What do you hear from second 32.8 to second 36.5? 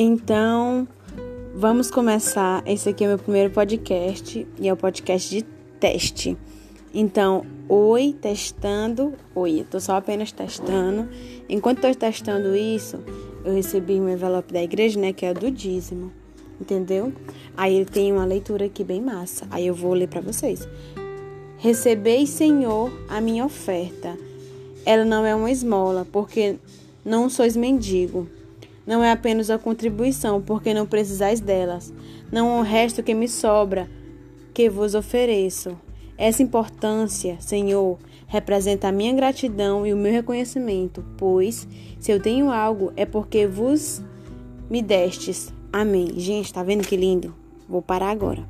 que me sobra, que vos ofereço. Essa